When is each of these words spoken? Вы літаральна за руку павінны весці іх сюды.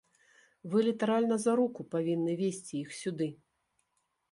Вы 0.71 0.79
літаральна 0.87 1.37
за 1.43 1.53
руку 1.59 1.81
павінны 1.93 2.33
весці 2.41 2.73
іх 2.83 2.89
сюды. 3.03 3.31